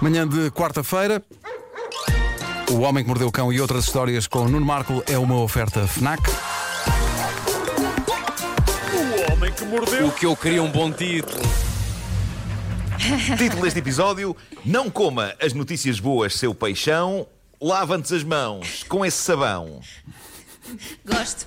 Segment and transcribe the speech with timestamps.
[0.00, 1.22] Manhã de quarta-feira.
[2.70, 5.86] O Homem que Mordeu o Cão e outras histórias com Nuno Marco é uma oferta
[5.86, 6.22] FNAC.
[8.94, 10.06] O homem que mordeu.
[10.06, 11.42] O que eu queria um bom título.
[13.36, 17.26] Título deste episódio: Não coma as notícias boas, seu peixão.
[17.60, 19.80] Lava antes as mãos com esse sabão.
[21.04, 21.46] Gosto.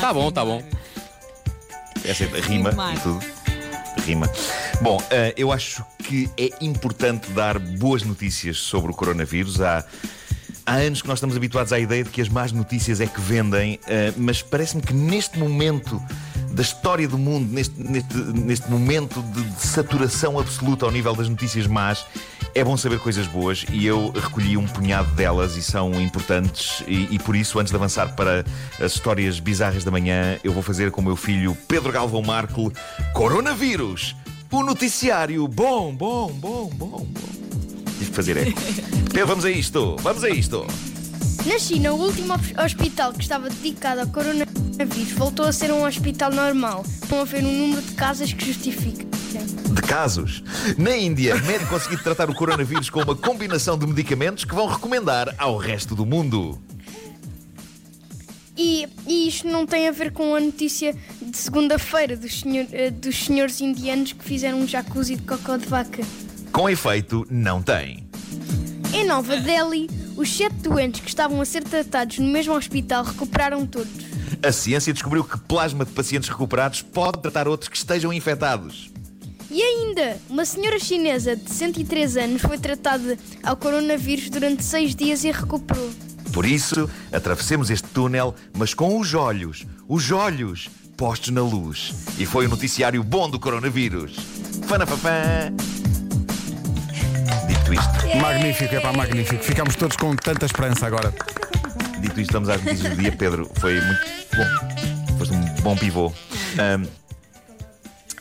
[0.00, 0.62] Tá bom, tá bom.
[2.04, 3.20] Essa é rima e tudo.
[4.04, 4.30] Rima.
[4.80, 9.60] Bom, eh, eu acho que é importante dar boas notícias sobre o coronavírus.
[9.60, 9.84] Há,
[10.66, 13.20] há anos que nós estamos habituados à ideia de que as más notícias é que
[13.20, 16.02] vendem, eh, mas parece-me que neste momento
[16.52, 21.28] da história do mundo, neste, neste, neste momento de, de saturação absoluta ao nível das
[21.28, 22.04] notícias más,
[22.54, 26.82] é bom saber coisas boas e eu recolhi um punhado delas e são importantes.
[26.86, 28.44] E, e por isso, antes de avançar para
[28.78, 32.70] as histórias bizarras da manhã, eu vou fazer com o meu filho Pedro Galvão Marco
[33.14, 34.14] Coronavírus,
[34.60, 35.46] o noticiário.
[35.48, 37.06] Bom, bom, bom, bom, bom.
[37.98, 38.44] Tive que fazer é.
[39.12, 40.66] Pedro, vamos a isto, vamos a isto.
[41.46, 45.84] Na China, o último hos- hospital que estava dedicado ao coronavírus voltou a ser um
[45.84, 46.84] hospital normal.
[47.08, 49.06] Vão haver um número de casas que justifique.
[49.06, 50.42] de casos.
[50.78, 55.34] Na Índia, médico conseguiu tratar o coronavírus com uma combinação de medicamentos que vão recomendar
[55.38, 56.58] ao resto do mundo.
[58.64, 62.90] E, e isto não tem a ver com a notícia de segunda-feira dos, senhor- eh,
[62.92, 66.00] dos senhores indianos que fizeram um jacuzzi de cocó de vaca.
[66.52, 68.06] Com efeito, não tem.
[68.94, 73.66] Em Nova Delhi, os sete doentes que estavam a ser tratados no mesmo hospital recuperaram
[73.66, 73.90] todos.
[74.40, 78.92] A ciência descobriu que plasma de pacientes recuperados pode tratar outros que estejam infectados.
[79.50, 85.24] E ainda, uma senhora chinesa de 103 anos foi tratada ao coronavírus durante seis dias
[85.24, 85.90] e recuperou.
[86.32, 91.92] Por isso, atravessemos este túnel, mas com os olhos, os olhos postos na luz.
[92.18, 94.16] E foi o noticiário bom do coronavírus.
[94.66, 95.52] Fanafafã.
[97.46, 99.42] Dito isto, Magnífico, é pá, magnífico.
[99.42, 101.12] Ficamos todos com tanta esperança agora.
[102.00, 103.12] dito isto, estamos às notícias do dia.
[103.12, 104.00] Pedro, foi muito
[104.36, 105.18] bom.
[105.18, 106.12] Foste um bom pivô.
[106.58, 106.86] Ahm,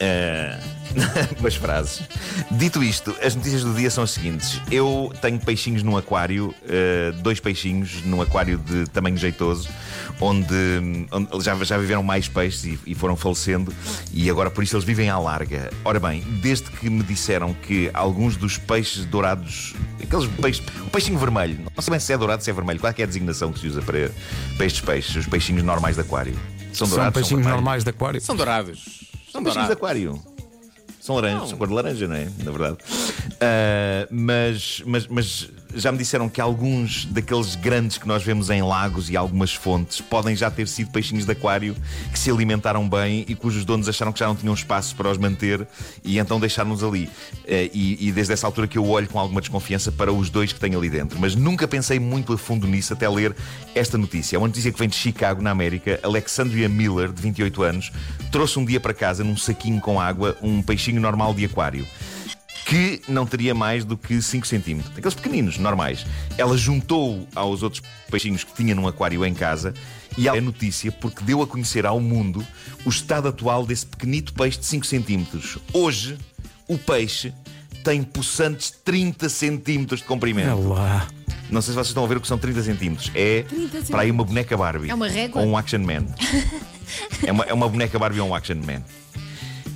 [0.00, 0.79] ah,
[1.38, 2.02] umas frases.
[2.50, 4.60] Dito isto, as notícias do dia são as seguintes.
[4.70, 9.68] Eu tenho peixinhos num aquário, ah, dois peixinhos num aquário de tamanho jeitoso,
[10.20, 10.54] onde,
[11.12, 13.72] onde já, já viveram mais peixes e, e foram falecendo,
[14.12, 15.70] e agora por isso eles vivem à larga.
[15.84, 21.18] Ora bem, desde que me disseram que alguns dos peixes dourados, aqueles peixes, o peixinho
[21.18, 23.08] vermelho, não sei bem se é dourado, se é vermelho, qual é, que é a
[23.08, 24.10] designação que se usa para,
[24.56, 26.34] para estes peixes, os peixinhos normais de aquário?
[26.72, 27.14] São São dourados?
[27.14, 27.56] peixinhos vermelhos?
[27.56, 28.20] normais de aquário.
[28.20, 29.00] São dourados.
[29.32, 29.76] São Peixinhos de dourados.
[29.76, 30.22] aquário.
[31.00, 32.28] São laranjas, são cor de laranja, não é?
[32.44, 32.76] Na verdade.
[33.40, 38.62] Ah, mas, mas, mas já me disseram que alguns daqueles grandes que nós vemos em
[38.62, 41.76] lagos e algumas fontes podem já ter sido peixinhos de aquário
[42.12, 45.18] que se alimentaram bem e cujos donos acharam que já não tinham espaço para os
[45.18, 45.66] manter
[46.04, 47.08] e então deixaram-nos ali.
[47.48, 50.52] Ah, e, e desde essa altura que eu olho com alguma desconfiança para os dois
[50.52, 51.18] que tenho ali dentro.
[51.20, 53.34] Mas nunca pensei muito a fundo nisso até ler
[53.74, 54.36] esta notícia.
[54.36, 56.00] É uma notícia que vem de Chicago, na América.
[56.02, 57.92] Alexandria Miller, de 28 anos,
[58.30, 61.86] trouxe um dia para casa, num saquinho com água, um peixinho normal de aquário
[62.66, 64.96] que não teria mais do que 5 centímetros.
[64.96, 66.06] Aqueles pequeninos, normais.
[66.38, 69.74] Ela juntou aos outros peixinhos que tinha num aquário em casa
[70.16, 72.46] e ela é notícia porque deu a conhecer ao mundo
[72.84, 75.58] o estado atual desse pequenito peixe de 5 centímetros.
[75.72, 76.16] Hoje,
[76.68, 77.32] o peixe
[77.82, 80.68] tem possantes 30 centímetros de É comprimento.
[80.68, 81.08] lá.
[81.50, 83.10] Não sei se vocês estão a ver o que são 30 centímetros.
[83.14, 84.90] É 30 para aí uma boneca Barbie.
[84.90, 85.42] É uma régua?
[85.42, 86.06] Ou um action man.
[87.26, 88.82] é, uma, é uma boneca Barbie ou um action man.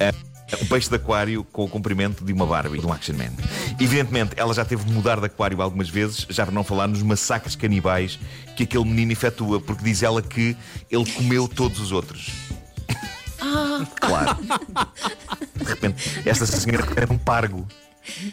[0.00, 0.12] É
[0.60, 3.32] um peixe de aquário com o comprimento de uma Barbie, de um action man.
[3.78, 7.02] Evidentemente, ela já teve de mudar de aquário algumas vezes, já para não falar nos
[7.02, 8.18] massacres canibais
[8.56, 10.56] que aquele menino efetua, porque diz ela que
[10.90, 12.30] ele comeu todos os outros.
[14.00, 14.36] Claro.
[15.56, 17.66] De repente, esta senhora tem um pargo.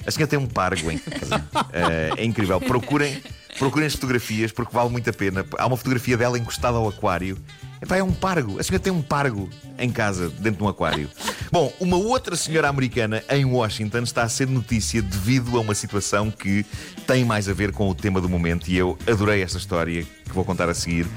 [0.05, 1.45] A senhora tem um pargo em casa.
[1.71, 2.59] Eh, é incrível.
[2.59, 3.21] Procurem,
[3.57, 5.45] procurem as fotografias porque vale muito a pena.
[5.57, 7.37] Há uma fotografia dela encostada ao aquário.
[7.81, 8.59] Epá, é um pargo.
[8.59, 11.09] A senhora tem um pargo em casa, dentro de um aquário.
[11.51, 16.31] Bom, uma outra senhora americana em Washington está a ser notícia devido a uma situação
[16.31, 16.65] que
[17.05, 20.33] tem mais a ver com o tema do momento e eu adorei esta história que
[20.33, 21.07] vou contar a seguir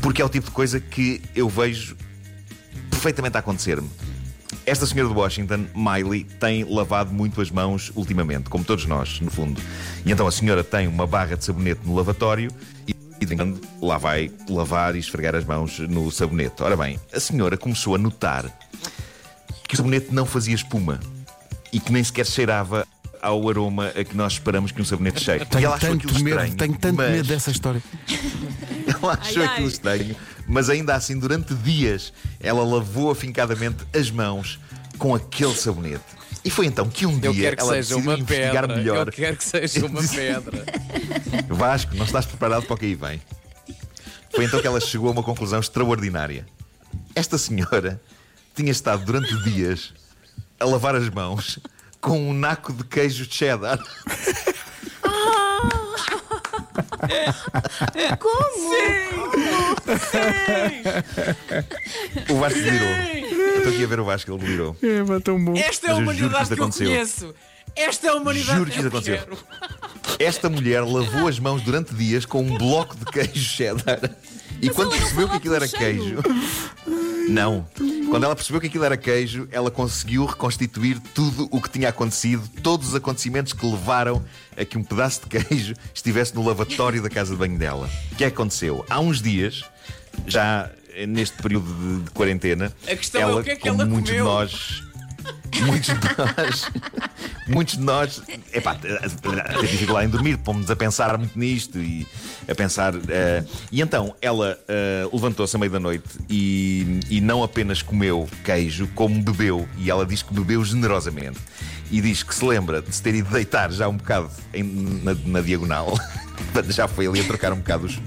[0.00, 1.96] porque é o tipo de coisa que eu vejo
[2.90, 3.88] perfeitamente a acontecer-me.
[4.66, 9.30] Esta senhora de Washington, Miley, tem lavado muito as mãos ultimamente, como todos nós, no
[9.30, 9.60] fundo.
[10.04, 12.50] E então a senhora tem uma barra de sabonete no lavatório
[12.86, 16.62] e e de vez em quando lá vai lavar e esfregar as mãos no sabonete.
[16.62, 18.44] Ora bem, a senhora começou a notar
[19.68, 20.98] que o sabonete não fazia espuma
[21.72, 22.86] e que nem sequer cheirava
[23.22, 25.44] ao aroma a que nós esperamos que um sabonete cheire.
[25.44, 26.56] e Tenho ela achou aquilo medo, estranho.
[26.56, 27.10] tenho tanto mas...
[27.12, 27.82] medo dessa história.
[29.02, 29.52] Ela achou Ai, ai.
[29.54, 30.16] aquilo estranho,
[30.48, 34.58] mas ainda assim, durante dias, ela lavou afincadamente as mãos
[34.98, 36.02] com aquele sabonete.
[36.44, 38.76] E foi então que um Eu dia quero que ela seja decidiu uma investigar pedra.
[38.76, 39.06] melhor.
[39.08, 40.64] Eu quero que seja uma pedra.
[41.48, 43.20] Vasco, não estás preparado para o que aí vem.
[44.34, 46.46] Foi então que ela chegou a uma conclusão extraordinária.
[47.14, 48.00] Esta senhora
[48.54, 49.92] tinha estado durante dias
[50.58, 51.58] a lavar as mãos
[52.00, 53.78] com um naco de queijo cheddar.
[62.28, 63.19] O Vasco delirou.
[63.60, 64.76] Eu estou aqui a ver o Vasco, ele delirou.
[64.82, 65.54] É, pá, tão bom.
[65.56, 66.86] Esta é a Mas eu juro que humanidade isto que eu aconteceu.
[66.90, 67.34] conheço.
[67.76, 69.18] Esta é a humanidade Juro que eu isto aconteceu.
[69.18, 69.38] quero.
[70.18, 74.00] Esta mulher lavou as mãos durante dias com um bloco de queijo cheddar.
[74.60, 76.16] E quando percebeu que aquilo era queijo.
[77.28, 77.66] Não.
[78.10, 82.42] Quando ela percebeu que aquilo era queijo, ela conseguiu reconstituir tudo o que tinha acontecido,
[82.62, 84.24] todos os acontecimentos que levaram
[84.56, 87.88] a que um pedaço de queijo estivesse no lavatório da casa de banho dela.
[88.12, 88.84] O que é que aconteceu?
[88.90, 89.62] Há uns dias,
[90.26, 90.68] já
[91.06, 94.10] neste período de, de quarentena, A questão é ela, o que é que ela muitos
[94.10, 94.24] comeu?
[94.24, 94.82] de nós.
[95.60, 96.70] Muitos de nós,
[97.46, 98.22] muitos de nós,
[98.54, 102.06] epá, tem dificuldade em dormir, pomos a pensar muito nisto e
[102.48, 102.94] a pensar.
[103.08, 108.26] eh, e então ela eh, levantou-se à meia da noite e, e não apenas comeu
[108.44, 109.68] queijo, como bebeu.
[109.76, 111.38] E ela diz que bebeu generosamente.
[111.90, 115.14] E diz que se lembra de se ter ido deitar já um bocado em- na,
[115.26, 115.98] na diagonal.
[116.70, 118.00] já foi ali a trocar um bocado os,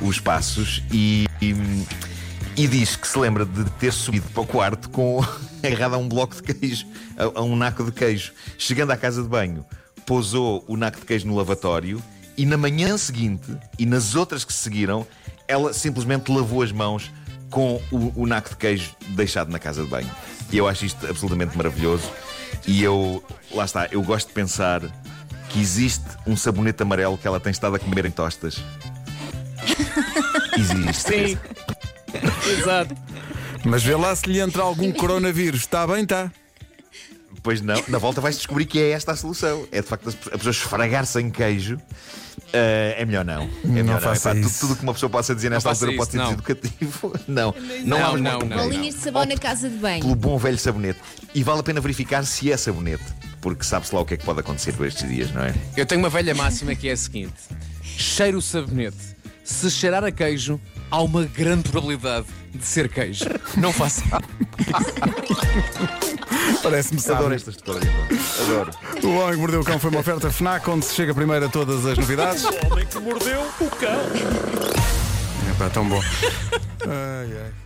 [0.00, 1.54] os passos e- e
[2.56, 5.22] e diz que se lembra de ter subido para o quarto com
[5.62, 6.86] agarrado a um bloco de queijo,
[7.16, 8.32] a, a um naco de queijo.
[8.56, 9.64] Chegando à casa de banho,
[10.06, 12.02] pousou o naco de queijo no lavatório
[12.36, 15.06] e na manhã seguinte e nas outras que se seguiram,
[15.46, 17.10] ela simplesmente lavou as mãos
[17.50, 20.10] com o, o naco de queijo deixado na casa de banho.
[20.50, 22.10] E eu acho isto absolutamente maravilhoso.
[22.66, 24.80] E eu, lá está, eu gosto de pensar
[25.50, 28.62] que existe um sabonete amarelo que ela tem estado a comer em tostas.
[30.56, 31.36] Existe.
[31.36, 31.38] Sim.
[32.58, 32.94] Exato.
[33.64, 35.60] Mas vê lá se lhe entra algum coronavírus.
[35.60, 36.30] Está bem, está.
[37.42, 39.66] Pois não, na volta vais descobrir que é esta a solução.
[39.70, 41.78] É de facto a pessoa esfragar-se em queijo.
[42.52, 43.42] Ah, é melhor não.
[43.42, 44.00] É melhor não.
[44.00, 44.60] faça Epá, tu- isso.
[44.60, 46.24] tudo o que uma pessoa possa dizer nesta altura pode ser não.
[46.34, 47.12] deseducativo.
[47.28, 47.54] Não,
[47.84, 48.56] Não, há não, muito não.
[48.64, 50.00] Bolinhas de sabão na casa de banho.
[50.02, 50.98] Pelo bom velho sabonete.
[51.34, 53.04] E vale a pena verificar se é sabonete.
[53.40, 55.54] Porque sabe-se lá o que é que pode acontecer por estes dias, não é?
[55.76, 57.34] Eu tenho uma velha máxima que é a seguinte:
[57.82, 59.15] cheiro o sabonete.
[59.46, 60.60] Se cheirar a queijo,
[60.90, 63.26] há uma grande probabilidade de ser queijo.
[63.56, 64.02] Não faça.
[66.64, 67.88] Parece-me Adoro esta história.
[68.40, 68.72] Adoro.
[69.04, 71.48] O Homem que Mordeu o Cão foi uma oferta FNAC, onde se chega primeiro a
[71.48, 72.44] todas as novidades.
[72.44, 74.00] O homem que mordeu o cão.
[75.48, 76.02] É pá, tão bom.
[76.80, 77.65] Ai, ai.